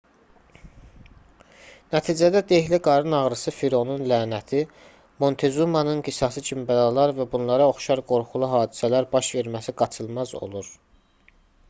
[1.95, 4.63] nəticədə dehli qarın ağrısı fironun lənəti
[5.25, 10.73] montezumanın qisası kimi bəlalar və bunlara oxşar qorxulu hadisələr baş verməsi qaçılmaz olur